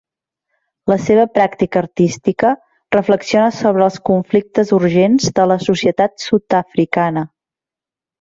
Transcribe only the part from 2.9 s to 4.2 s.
reflexiona sobre els